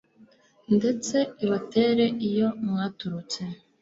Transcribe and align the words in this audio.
ndetse 0.77 1.17
ibatere 1.43 2.05
iyo 2.27 2.47
mwaturutse 2.67 3.41